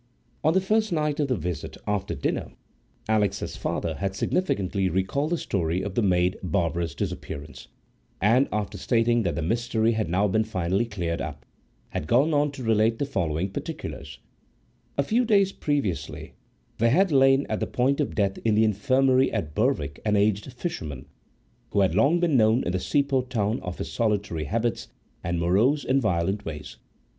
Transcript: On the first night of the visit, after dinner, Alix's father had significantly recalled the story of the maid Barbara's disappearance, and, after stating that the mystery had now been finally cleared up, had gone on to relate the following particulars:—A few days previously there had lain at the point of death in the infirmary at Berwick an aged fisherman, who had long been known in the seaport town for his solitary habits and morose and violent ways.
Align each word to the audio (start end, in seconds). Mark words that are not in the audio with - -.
On 0.43 0.53
the 0.55 0.61
first 0.61 0.91
night 0.91 1.19
of 1.19 1.27
the 1.27 1.35
visit, 1.35 1.77
after 1.85 2.15
dinner, 2.15 2.53
Alix's 3.07 3.55
father 3.55 3.93
had 3.97 4.15
significantly 4.15 4.89
recalled 4.89 5.29
the 5.29 5.37
story 5.37 5.83
of 5.83 5.93
the 5.93 6.01
maid 6.01 6.39
Barbara's 6.41 6.95
disappearance, 6.95 7.67
and, 8.19 8.49
after 8.51 8.79
stating 8.79 9.21
that 9.21 9.35
the 9.35 9.43
mystery 9.43 9.91
had 9.91 10.09
now 10.09 10.27
been 10.27 10.43
finally 10.43 10.85
cleared 10.85 11.21
up, 11.21 11.45
had 11.89 12.07
gone 12.07 12.33
on 12.33 12.51
to 12.53 12.63
relate 12.63 12.97
the 12.97 13.05
following 13.05 13.51
particulars:—A 13.51 15.03
few 15.03 15.23
days 15.23 15.51
previously 15.51 16.33
there 16.79 16.89
had 16.89 17.11
lain 17.11 17.45
at 17.47 17.59
the 17.59 17.67
point 17.67 17.99
of 17.99 18.15
death 18.15 18.39
in 18.43 18.55
the 18.55 18.63
infirmary 18.63 19.31
at 19.31 19.53
Berwick 19.53 20.01
an 20.03 20.15
aged 20.15 20.51
fisherman, 20.53 21.05
who 21.69 21.81
had 21.81 21.93
long 21.93 22.19
been 22.19 22.35
known 22.35 22.63
in 22.63 22.71
the 22.71 22.79
seaport 22.79 23.29
town 23.29 23.61
for 23.61 23.73
his 23.73 23.91
solitary 23.91 24.45
habits 24.45 24.87
and 25.23 25.39
morose 25.39 25.85
and 25.85 26.01
violent 26.01 26.43
ways. 26.43 26.77